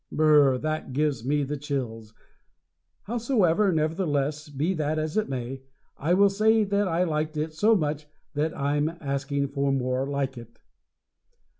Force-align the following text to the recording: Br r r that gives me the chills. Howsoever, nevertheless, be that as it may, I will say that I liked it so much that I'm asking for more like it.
Br 0.11 0.23
r 0.23 0.51
r 0.53 0.57
that 0.57 0.93
gives 0.93 1.23
me 1.23 1.43
the 1.43 1.57
chills. 1.57 2.15
Howsoever, 3.03 3.71
nevertheless, 3.71 4.49
be 4.49 4.73
that 4.73 4.97
as 4.97 5.15
it 5.15 5.29
may, 5.29 5.61
I 5.95 6.15
will 6.15 6.31
say 6.31 6.63
that 6.63 6.87
I 6.87 7.03
liked 7.03 7.37
it 7.37 7.53
so 7.53 7.75
much 7.75 8.07
that 8.33 8.57
I'm 8.57 8.97
asking 8.99 9.49
for 9.49 9.71
more 9.71 10.07
like 10.07 10.39
it. 10.39 10.57